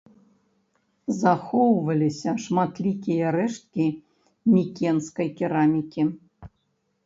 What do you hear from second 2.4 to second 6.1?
шматлікія рэшткі мікенскай керамікі.